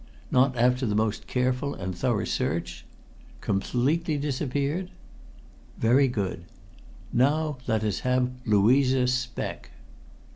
[0.31, 2.85] Not after the most careful and thorough search?
[3.39, 4.89] Completely disappeared?
[5.77, 6.45] Very good.
[7.13, 9.69] Now let us have Louisa Speck."